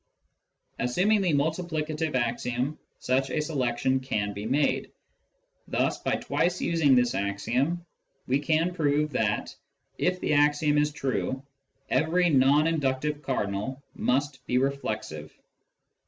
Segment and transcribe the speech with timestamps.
[0.79, 4.91] Assuming the multiplicative axiom, such a selection can be made.
[5.67, 7.85] Thus by twice using this axiom
[8.25, 9.55] we can prove that,
[9.99, 11.43] if the axiom is true,
[11.91, 15.37] every non inductive cardinal must be reflexive.